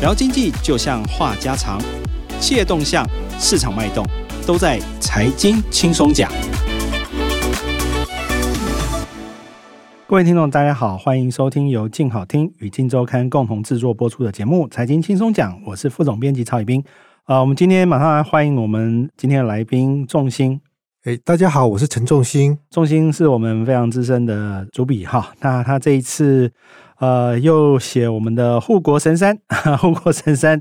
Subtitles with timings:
[0.00, 1.80] 聊经济就像话家常，
[2.38, 3.04] 企业动向、
[3.36, 4.06] 市场脉动，
[4.46, 6.30] 都在财经轻松讲。
[10.06, 16.84] 各位听众，大家好，欢迎收听由静好听与静周刊共同制作播出的节目《财经轻松讲》，我是副总编辑曹宇斌。
[17.24, 20.60] 啊，我们今天马上来欢迎我们今天的来宾仲兴。
[21.02, 22.56] 哎，大家好，我是陈仲兴。
[22.70, 26.52] 仲兴是我们非常资深的主笔哈，那他这一次。
[26.98, 29.38] 呃，又写我们的护国神山，
[29.78, 30.58] 护国神山，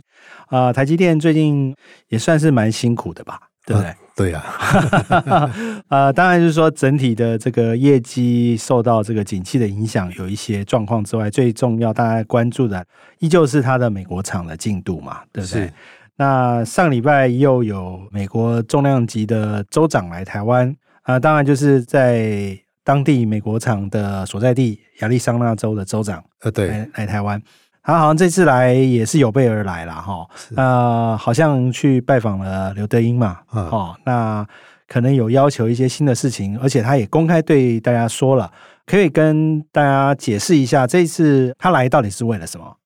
[0.48, 1.76] 啊、呃，台积电最近
[2.10, 3.90] 也算是蛮辛苦的吧，对不对？
[3.90, 4.44] 呃、对呀、
[5.30, 5.52] 啊，
[5.90, 12.86] 呃，当然就是说整体的这个业绩受到这个景气的影响，有一些状况之外，最重要大家关注的
[13.20, 15.72] 依旧是它的美国厂的进度嘛，对不对？
[16.18, 20.70] 那上礼拜又有美国重量级的州长来台湾，
[21.02, 22.60] 啊、呃，当然就是在。
[22.88, 27.42] 当地美国厂的所在地亚利桑那州的州长，呃，对，来来台湾，
[27.84, 34.48] 他好像这次来也是有备而来了哈，呃，好像去拜访了刘德英嘛，哦，那
[34.88, 38.50] 可能有要求一些新的事情，而且他也公开对大家说了，
[38.86, 42.78] 可以跟大家解释一下，这一次他来到底是为了什么？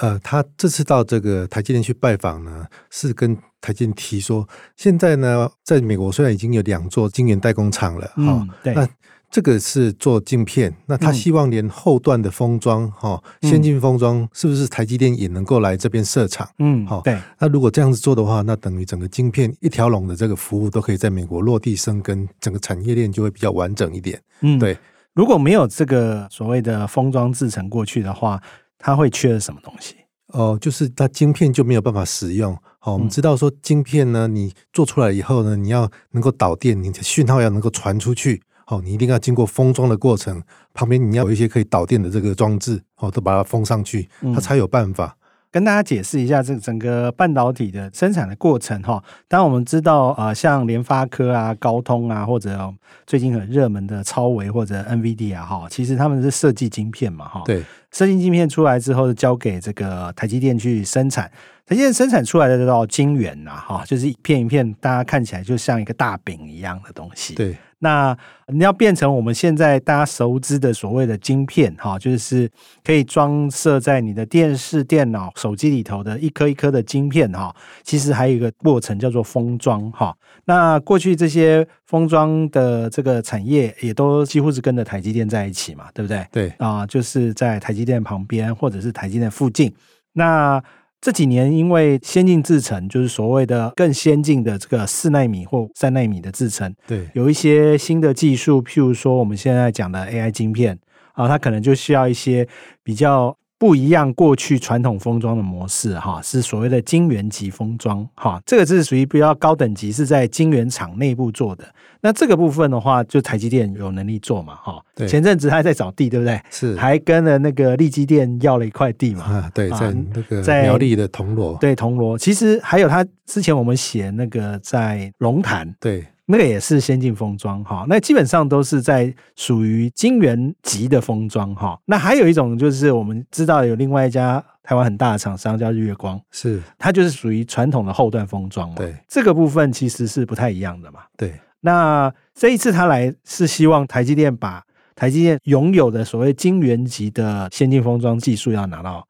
[0.00, 8.88] 呃，他这次到这个台积电去拜访呢，是跟台积电提说，现在呢，在美国虽然已经有两座晶圆代工厂了，哈、嗯，对，那。
[9.30, 16.48] 这个是做镜片，那他希望连后段的封装，哈、嗯，先进封装是不是台积电也能够来这边设厂？
[16.58, 17.16] 嗯，好，对。
[17.38, 24.20] 那如果这样子做的话，那等于整个晶片一条龙的这个服务都可以在美国落地生根，整个产业链就会比较完整一点。
[24.40, 24.76] 嗯，对。
[25.14, 28.42] 如果没有这个所谓的封装制成过去的话，
[28.78, 29.94] 它会缺什么东西？
[30.32, 32.56] 哦，就是它晶片就没有办法使用。
[32.80, 38.42] 好，我们知道说晶片呢，你做出来以后呢，你要能够导电，你的讯号要能够传出去。
[38.70, 40.40] 哦，你一定要经过封装的过程，
[40.72, 45.06] 旁边你要有一些可以导电的这个装置，哦，都把它封上去，它才有办法。
[45.06, 45.18] 嗯，
[45.50, 49.02] 跟大家解释一下这整个半导体的生产的过程哈。
[49.26, 52.72] 当然我们知道，呃，像联发科啊、高通啊，或者
[53.04, 57.42] 最近很热门的超微或者 NVIDIA 哈，其实他们是设计晶片嘛，哈。
[57.44, 61.28] 对，设计晶片出来之后，交给这个台积电去生产。
[61.70, 67.36] 台积电生产出来的这套晶圆呐，哈，就是一片一片，大家看起来就像一个大饼一样的东西。
[67.36, 67.56] 对。
[67.78, 68.14] 那
[68.48, 72.50] 你要变成我们现在大家熟知的所谓的晶片，哈，就是
[72.82, 77.54] 可以装设在你的电视、电脑、手机里头的一颗一颗的晶片，哈，
[77.84, 80.12] 其实还有一个过程叫做封装，哈。
[80.46, 86.26] 那过去这些封装的这个产业也都几乎是跟着台积电在一起嘛，对不对？
[86.32, 89.72] 对啊，就是在台积电旁边或者是台积电附近，
[90.14, 90.60] 那。
[91.00, 100.78] 这几年，因为先进制程，就是所谓的更先进的这个四纳米或三纳米的制程，对，有一些新的技术，譬如说我们现在讲的 AI 晶片
[101.12, 102.46] 啊，它可能就需要一些
[102.82, 103.36] 比较。
[103.60, 111.66] 不一样，过去传统封装的模式，哈，是所谓的晶圆级封装，哈，这个是属于比较高等级，是在晶圆厂内部做的。
[112.00, 114.82] 那这个部分的话，就台积电有能力做嘛，哈。
[114.94, 115.06] 对。
[115.06, 116.40] 前阵子还在找地，对不对？
[116.50, 116.76] 是。
[116.76, 119.24] 还跟了那个力积电要了一块地嘛。
[119.24, 121.56] 啊，对，在那个在苗栗的铜锣。
[121.60, 122.18] 对，铜锣。
[122.18, 125.74] 其实还有他之前我们写那个在龙潭。
[125.78, 126.04] 对。
[126.26, 131.76] 那个也是先进封装哈，那基本上都是在属于晶圆级的封装哈。
[131.86, 138.76] 那还有一种就是我们知道有另外一家台湾很大的厂商叫日月光，是它就是属于传统的后段封装嘛。
[138.76, 141.00] 对，这个部分其实是不太一样的嘛。
[141.16, 144.62] 对，那这一次他来是希望台积电把
[144.94, 149.06] 台积电拥有的所谓晶圆级的先进封装技术要拿到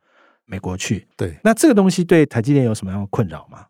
[0.47, 1.07] 美国去。
[1.17, 3.67] 对，那这个东西对台积电有什么样的困扰吗？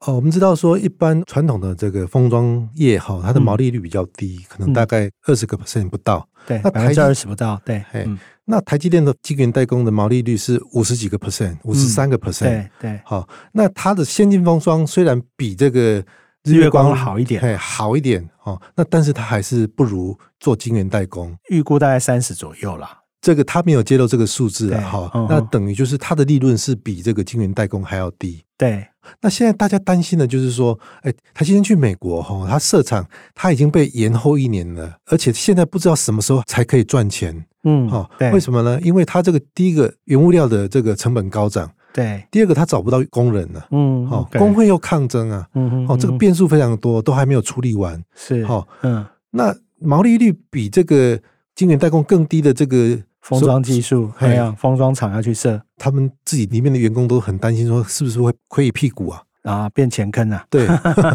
[0.00, 6.28] 哦，我们知道说，一般传统的这个封装业哈，它的毛利率比较低，嗯、可能大概二十个 percent 不到。
[6.46, 7.58] 对，那百分之二十不到。
[7.64, 12.44] 对，嗯、那台积电的晶圆代工的毛利率是五十几个 percent，五十三个 percent。
[12.44, 13.00] 对对。
[13.02, 16.04] 好，那它的先进封装虽然比这个
[16.44, 23.00] 日月光，好一点，哎，好一点哦，那但是它还是不如做晶圆代工，预估大概三十左右啦。
[23.22, 28.44] 这个他没有揭露这个数字啊，哈，那等于就是它的利润是比这个晶圆代工还要低。
[28.58, 28.86] 对。
[29.20, 37.46] 那现在大家担心的就是说，哎，他今天去美国哈，他设厂他已经被延后一年了，而且现在不知道什么时候才可以赚钱。
[37.64, 38.78] 嗯，哈，为什么呢？
[38.82, 51.18] 因为他这个第一个原物料的这个成本高涨，对，第二个他找不到工人了，嗯，好，工会又抗争啊，嗯，哦，这个变数非常多，都还没有处理完，是，哦，嗯，那毛利率比这个
[51.54, 52.98] 晶圆代工更低的这个。
[53.24, 59.22] 封装技术，还有封装厂要去设，他们自己里面的员工都很担心，说是不是会亏一屁股啊？
[59.44, 60.44] 啊，变钱坑啊？
[60.50, 60.66] 对，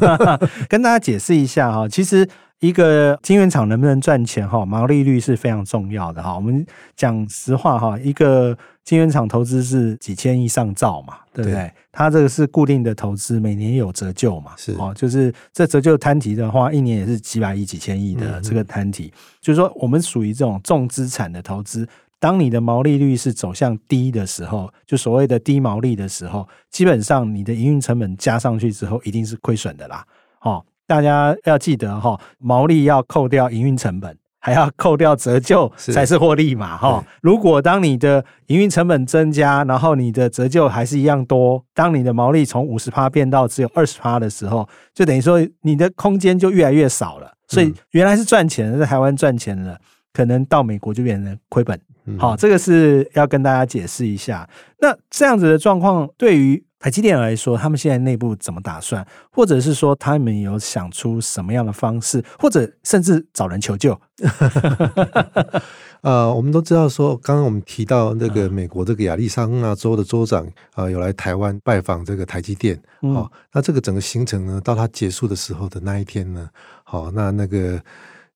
[0.67, 2.27] 跟大家解释一下哈，其实
[2.59, 6.35] 一个晶圆厂能不能赚钱哈，毛利率是非常重要的哈。
[6.35, 6.65] 我们
[6.95, 11.53] 讲实话哈，一个晶圆厂投资是几千亿上兆嘛，对不对？
[11.53, 19.11] 对，它这个是固定的投资，每年有折旧嘛，是哦，就是这折旧摊提的话，一年也是几百亿、几千亿的这个摊提。
[19.39, 21.87] 就是说，我们属于这种重资产的投资，
[22.19, 30.05] 当你的毛利率是走向低的时候，就所谓的低毛利的时候，基本上你的营运成本加上去之后，一定是亏损的啦，
[30.41, 30.61] 哦。
[30.89, 37.05] 大家要记得哈，毛利要扣掉营运成本，还要扣掉折旧，才是获利嘛哈。
[37.21, 47.31] 如果当你的营运成本增加，然后你的折旧还是一样多，当你的毛利从五十趴变到只有二十趴的时候，就等于说你的空间就越来越少了。
[47.47, 49.77] 所以原来是赚钱的，在台湾赚钱了，
[50.11, 51.79] 可能到美国就变成亏本。
[52.17, 54.49] 好，这个是要跟大家解释一下。
[54.79, 63.99] 那这样子的状况对于台积电来说，他们现在内部怎么打算，或者是说他们有想出什么样的方式，或者甚至找人求救？
[66.01, 72.81] 呃，我们都知道说，刚刚我们提到那个美国这个亚利桑那州的州长啊、呃，有来台湾拜访这个台积电。
[73.01, 76.49] 好、哦，那这个整个行程呢，到他结束的时候的那一天呢，
[76.83, 77.81] 好、哦，那那个。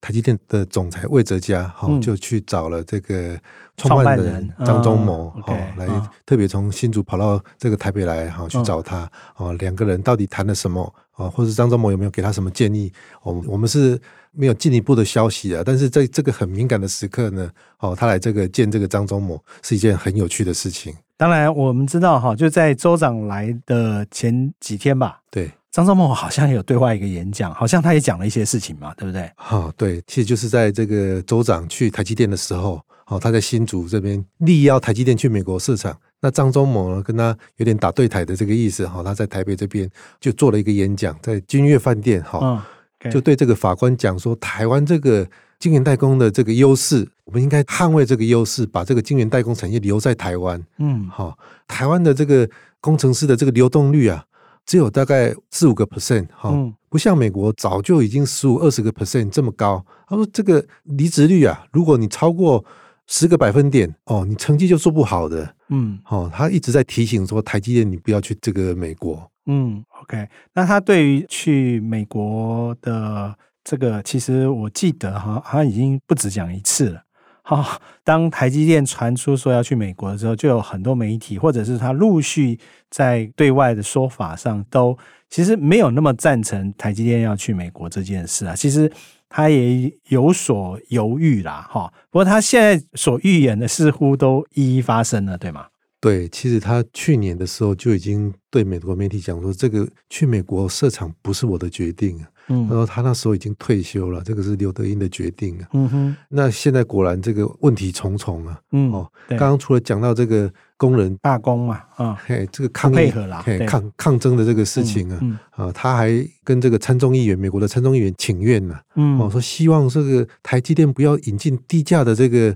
[0.03, 3.39] 台积电的总裁魏哲家，哈、嗯，就去找了这个
[3.77, 12.91] 创办人张忠谋，哈、嗯，来特别从新竹跑到这个台北来，哈，去找他，哦、嗯，两个人到底谈了什么，啊，或者张忠谋有没有给他什么建议？
[13.21, 13.97] 我们我们是
[14.31, 17.49] 没有进一步的消息啊，但是在这个很敏感的时刻呢，
[17.79, 20.93] 哦，他来这个见这个张忠谋是一件很有趣的事情。
[21.15, 25.49] 当然，我们知道哈，就在州长来的前几天吧，对。
[25.73, 29.27] 张忠谋好像也有对外一个演讲，好像他也讲了一些事情嘛，对不对？
[29.35, 39.89] 哈、哦，对，其实就是在这个州长去台积电的时候，哦，他在新竹这边力邀台积电去美国市场，那张忠谋呢跟他有点打对台的这个意思，哈、哦，他在台北这边
[40.21, 42.61] 就做了一个演讲，在君悦饭店，哈、哦，
[43.01, 45.27] 嗯 okay、就对这个法官讲说，台湾这个
[45.57, 51.37] 晶圆代工的这个优势，我们应该捍卫这个优势，把这个晶圆代工产业留在台湾，嗯，好、哦，
[51.67, 52.47] 台湾的这个
[52.79, 54.23] 工程师的这个流动率啊。
[54.65, 56.53] 只有大概四五个 percent 哈，
[56.89, 59.85] 不像美国早就已经十五二十个 percent 这么高。
[60.07, 62.63] 他说这个离职率啊，如果你超过
[63.07, 65.55] 十个百分点哦，你成绩就做不好的。
[65.69, 69.29] 嗯，哦，他一直在提醒说台积电你不要去这个美国。
[69.45, 77.01] 嗯，OK，那他对于去美国的这个，其实我记得哈，他已经不止讲一次了。
[77.45, 82.57] 好，当台积电传出说要去美国的时候，就有很多媒体或者是他陆续
[82.89, 84.97] 在对外的说法上，都
[85.29, 88.55] 其实没有那么赞成台积电要去美国这件事啊。
[88.55, 88.89] 其实
[89.27, 91.91] 他也有所犹豫啦，哈。
[92.09, 95.67] 不过他现在所预言的似乎都一一发生了，对吗？
[96.03, 102.27] 对，其实他去年的时候就已经对美国媒体讲说，这个去美国设厂不是我的决定啊。
[102.49, 105.67] 嗯，他说他那时候已经退休了，这个是刘德英的决定啊。
[105.71, 108.59] 嗯哼，那现在果然这个问题重重啊。
[108.73, 116.11] 嗯，哦，刚刚除了讲到这个工人罢工嘛，啊，嘿，这个抗议，配合啦，嘿，抗抗争的这个事情啊，嗯嗯、啊，他还
[116.43, 122.53] 跟这个参众议员，美国的参众议员请愿呢、啊，嗯，哦，说希望这个台积电不要引进低价的这个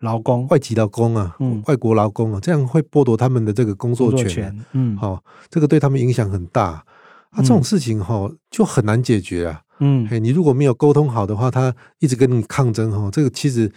[0.00, 6.84] 劳工，外籍劳工啊，嗯，外国劳工啊，这样会剥夺他们的这个工作权，作权嗯，好、哦，这个对他们影响很大。
[7.30, 9.60] 啊，这种事情哈就很难解决啊。
[9.80, 13.70] 嗯，嘿，你如果没有沟通好的话，他一直跟你抗争哈，这个其实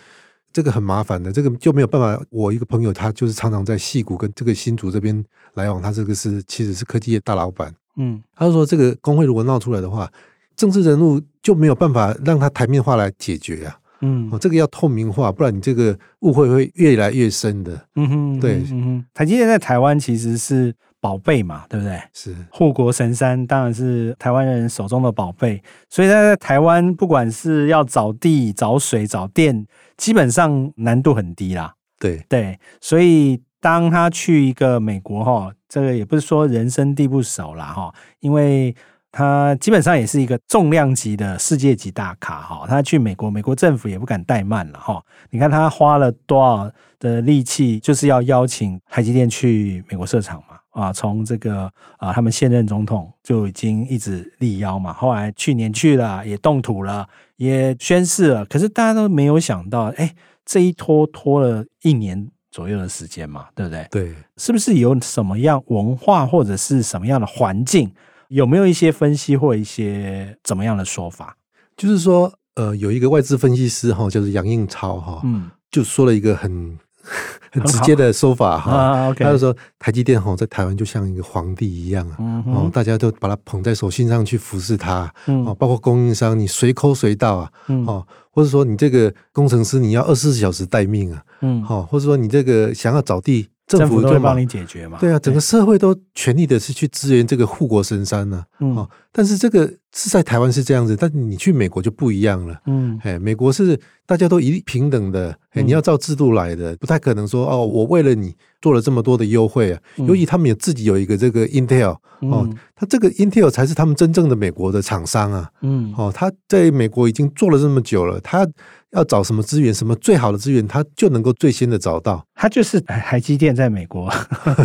[0.54, 2.24] 这个很麻烦的，这个就没有办法。
[2.30, 5.22] 我一个朋友，他就是常常在戏谷跟这个新竹这边
[5.56, 7.76] 来往，他这个是其实是科技业大老板。
[7.98, 10.10] 嗯，他就说这个工会如果闹出来的话，
[10.56, 13.78] 政治人物就没有办法让他台面化来解决呀。
[14.02, 17.88] 嗯，哦，这个要透明化，不然你这个误会会越来越深的。
[17.96, 20.74] 嗯哼，对，嗯哼，台积电在台湾其实是。
[21.02, 22.00] 宝贝嘛，对不对？
[22.14, 25.60] 是护国神山，当然是台湾人手中的宝贝。
[25.90, 29.66] 所以他在台湾，不管是要找地、找水、找电，
[29.98, 31.74] 基本上难度很低啦。
[32.00, 38.76] 对对，所以当他去一个美国哈，这个也不是说人生地不熟啦哈，因为
[39.12, 42.66] 他基本上也是一个重量级的世界级大咖哈。
[42.68, 45.04] 他去美国，美国政府也不敢怠慢了哈。
[45.30, 50.58] 你看他花了多少的力气，就是要邀请台积电去美国设厂嘛。
[50.72, 60.16] 啊，从这个啊，他们现任总统就已经一直力邀嘛，后来去年去了，也动土了，也宣誓了，可是大家都没有想到，哎、欸，
[60.46, 63.86] 这一拖拖了一年左右的时间嘛，对不对？
[63.92, 67.92] 对，是不是有什么样文化或者是什么样的环境？
[68.32, 71.36] 有没有一些分析或一些怎么样的说法？
[71.78, 76.78] 就是说，呃，有一个外资分析师哈，就是杨应超哈，嗯，就说了一个很。
[77.54, 79.12] 很直接的说法哈。
[79.18, 93.50] 他就说台积电哈在台湾就像一个皇帝一样啊，哦、嗯，大家都把它捧在手心上去服侍他，嗯，包括供应商你随抠随到啊，嗯，哦，或者说你这个工程师你要二十四小时待命啊，嗯，好，或者说你这个想要找地。
[93.78, 94.98] 政府都会帮你解决嘛？
[95.00, 98.44] 对啊，整个社会都全力的是去支援这个护国神山呢。
[98.60, 102.60] 嗯，哦，但是这个是在台湾是这样子，但是你去美国就不一样了。
[102.66, 109.80] 嗯，哎，美国是大家都一律平等的，哎，你要照制度来的，不太可能说哦，我为了你做了这么多的优惠啊。
[109.98, 115.50] 尤其他们有自己有一个这个 Intel 哦，他这个 Intel 才是他们真正的美国的厂商啊。
[115.62, 118.48] 嗯，哦，他在美国已经做了这么久了，他。
[118.94, 122.28] 要找什么资源，什么最好的资源，他就能够最先的找到。
[122.36, 124.14] 他就是台积电在美国，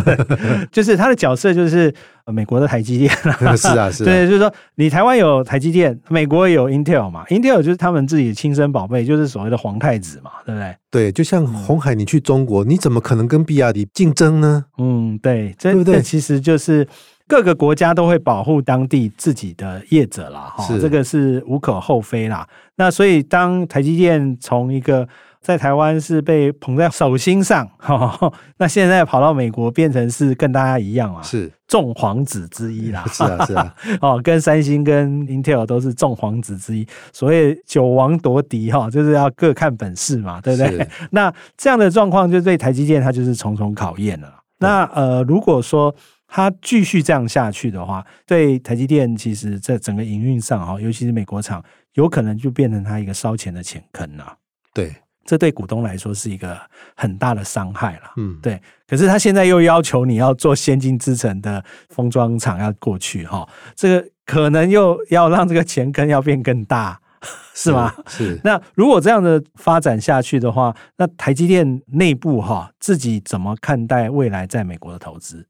[0.69, 1.95] 就是他的角色就是
[2.31, 3.11] 美国的台积电。
[3.57, 4.05] 是啊，是啊。
[4.05, 10.75] 对，就是说你台湾有台积电，美国有 Intel 嘛，Intel 就是他们自己的亲生宝贝，就是所谓的皇太子嘛，对不对？
[10.89, 14.65] 对，就像红海，你去中国，你怎么可能跟比亚迪竞争呢？
[14.77, 16.01] 嗯，对，这对不对？
[16.01, 16.87] 其实就是。
[17.29, 22.47] 各个国家都会保护当地自己的业者啦，哈，这个是无可厚非啦。
[22.77, 25.05] 那所以当台积电从一个
[25.47, 36.85] 在台湾是被捧在手心上，哈， 那现在跑到美国变成是跟大家一样啊，是众皇子之一啦，是 啊是啊， 哦，跟三星跟 Intel 都是众皇子之一。
[37.13, 40.85] 所谓九王夺嫡哈，就是要各看本事嘛，对不对？
[41.11, 44.41] 那这样的状况就对台积电它就是重重考验了。
[44.59, 45.95] 那呃，如果说
[46.27, 51.63] 它继续这样下去的话，对台积电其实在整个营运上哈，尤其是美国厂，
[51.93, 54.35] 有可能就变成它一个烧钱的钱坑了。
[54.73, 54.93] 对，
[55.27, 56.57] 这对股东来说是一个
[56.95, 58.13] 很大的伤害了。
[58.15, 58.59] 嗯，对。
[58.87, 66.97] 可是他现在又要求你要做先进制程的封装厂要过去哈，这个可能又要让这个钱坑要变更大，
[67.53, 67.93] 是吗？
[68.07, 68.35] 是。
[68.35, 75.45] 是那如果这样的发展下去的话，那台积电内部哈自己怎么看待未来在美国的投资？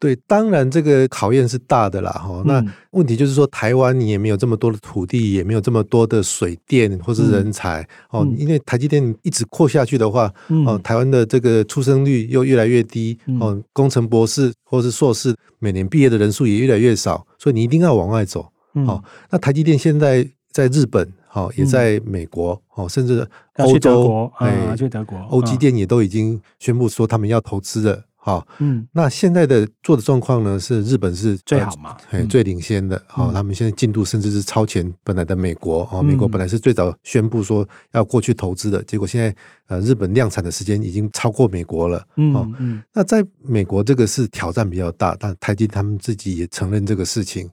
[0.00, 2.42] 对，当然这个考验是大的啦，哈。
[2.46, 8.26] 那问题就是说，台湾你也没有这么多的土地，也没有这么多的水电或是人才哦。
[8.38, 10.32] 因为台积电一直扩下去的话，
[10.66, 18.50] 哦，台湾的这个出生率又越来越低，哦，工程博士或是硕士每年毕业的人数也越来越少，所以你一定要往外走。
[18.72, 23.28] 哦，那台积电现在在日本，哦，也在美国，哦，甚至
[23.58, 28.02] 欧洲，哎，去德国，欧积电也都已经宣布说他们要投资了。
[28.22, 33.02] 好，嗯，那现在的做的状况呢，是日本是最好嘛，呃、最领先的。
[33.06, 35.88] 好、嗯，他们现在进度甚至是超前本来的美国。
[35.90, 39.34] 哦，美国本来是最早宣布说要过去投资的，结果现在
[39.68, 42.06] 呃，日本量产的时间已经超过美国了。
[42.16, 47.48] 嗯嗯，那在美国这个是挑战比较大，但台积他们自己也承认这个事情。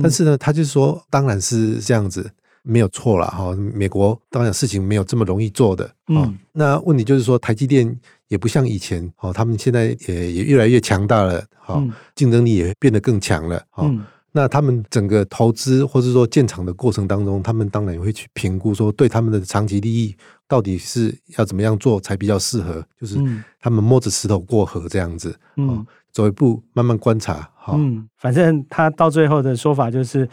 [0.00, 2.30] 但是呢，他就说，当然是这样子。
[2.68, 5.88] 没有错了哈，美国当然事情没有这么容易做的。
[6.08, 7.96] 嗯，那问题就是说，台积电
[8.26, 11.80] 也不像以前哦，他们现在也也越来越强大了，哈，
[12.16, 13.62] 竞争力也变得更强了。
[13.76, 20.16] 嗯，那他们整个投资或者说建厂的过程当中，他们当然也会去评估说，对他们的长期利益
[20.48, 23.16] 到底是要怎么样做才比较适合，就是
[23.60, 25.38] 他们摸着石头过河这样子。
[25.56, 27.48] 嗯，走一步慢慢观察。
[27.68, 30.28] 嗯，反正他到最后的说法就是。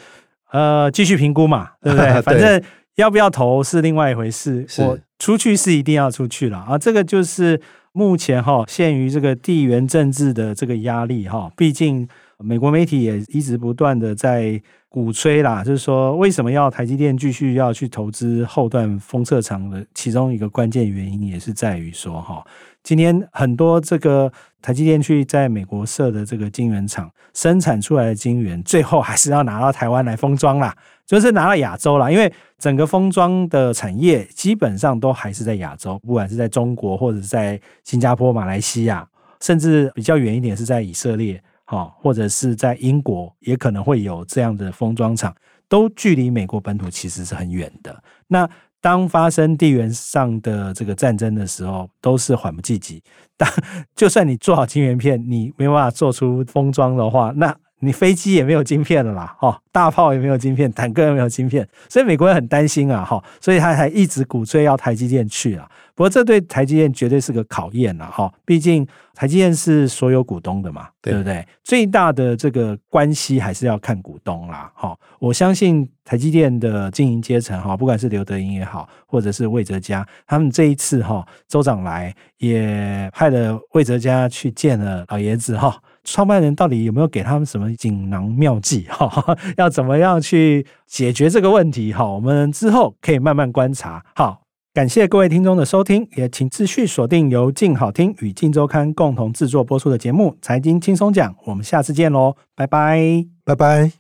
[0.54, 2.22] 呃，继续评估嘛， 对不对？
[2.22, 2.62] 反正
[2.96, 4.66] 要不要投是另外一回事。
[4.78, 7.60] 我出去是一定要出去了啊，这个就是
[7.92, 11.52] 目前哈，限于这个地缘政治的这个压力哈。
[11.58, 12.08] 毕竟
[12.38, 22.46] 美国媒体也一直不断的在鼓吹啦，就是说为什么要台积电继续要去投资后段封测厂的其中一个关键原因，也是在于说哈。
[22.84, 30.76] 今天很多这个台积电去在美国设的这个晶圆厂生产出来的晶圆，最后还是要拿到台湾来封装啦，
[31.08, 32.12] 就是拿到亚洲啦。
[32.12, 39.08] 因为整个封装的产业基本上都还是在亚洲，不管是在中国或者在新加坡、马来西亚，
[39.40, 45.34] 甚至比较远一点是在以色列，哈，或者是在英国，也可能会有这样的封装厂，
[45.70, 48.04] 都距离美国本土其实是很远的。
[48.28, 48.50] 那
[48.84, 53.02] 当发生地缘上的这个战争的时候，都是缓不济急。
[53.38, 53.50] 当
[53.96, 65.70] 就算你做好晶圆片，你没办法做出封装的话，那你飞机也没有晶片了啦，哈，大炮也没有晶片，坦克也没有晶片，所以美国人很担心啊，哈，所以他还一直鼓吹要台积电去啊。
[65.96, 68.88] 不过这对台积电绝对是个考验了，哈，毕竟。
[69.16, 71.48] 台积电是所有股东的嘛，对不对？
[71.64, 74.72] 最大的这个关系还是要看股东啦。
[74.74, 85.80] 哈，我相信台积电的经营阶层哈，不管是刘德英也好，或者是魏哲家，他们这一次哈，州长来也派了魏哲家去见了老爷子哈。
[86.04, 89.38] 创办人到底有没有给他们什么锦囊妙计 哈？
[89.58, 92.06] 要怎么样去解决这个问题哈？
[92.06, 94.04] 我们之后可以慢慢观察。
[94.16, 94.42] 好。
[94.76, 103.92] 感谢各位听众的收听，也请继续锁定由静好听与静周刊共同制作播出的节目《财经轻松讲》，我们下次见喽，拜拜，拜拜。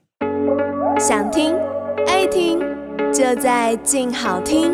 [0.99, 1.53] 想听
[2.07, 2.59] 爱听，
[3.13, 4.71] 就在静好听。